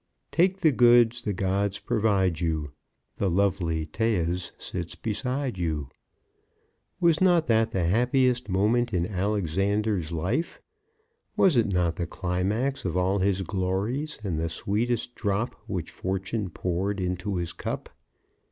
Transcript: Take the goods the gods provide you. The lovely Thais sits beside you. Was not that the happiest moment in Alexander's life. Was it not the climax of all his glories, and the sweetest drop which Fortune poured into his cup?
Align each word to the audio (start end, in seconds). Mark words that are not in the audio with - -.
Take 0.31 0.61
the 0.61 0.71
goods 0.71 1.21
the 1.21 1.31
gods 1.31 1.77
provide 1.77 2.39
you. 2.39 2.71
The 3.17 3.29
lovely 3.29 3.85
Thais 3.85 4.51
sits 4.57 4.95
beside 4.95 5.59
you. 5.59 5.89
Was 6.99 7.21
not 7.21 7.45
that 7.45 7.69
the 7.69 7.83
happiest 7.83 8.49
moment 8.49 8.95
in 8.95 9.05
Alexander's 9.05 10.11
life. 10.11 10.59
Was 11.37 11.55
it 11.55 11.67
not 11.67 11.97
the 11.97 12.07
climax 12.07 12.83
of 12.83 12.97
all 12.97 13.19
his 13.19 13.43
glories, 13.43 14.17
and 14.23 14.39
the 14.39 14.49
sweetest 14.49 15.13
drop 15.13 15.53
which 15.67 15.91
Fortune 15.91 16.49
poured 16.49 16.99
into 16.99 17.35
his 17.35 17.53
cup? 17.53 17.87